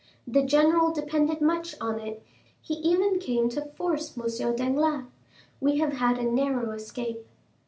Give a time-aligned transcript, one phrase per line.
[0.25, 2.25] The general depended much on it;
[2.59, 4.55] he even came to force M.
[4.55, 5.05] Danglars.
[5.59, 7.27] We have had a narrow escape."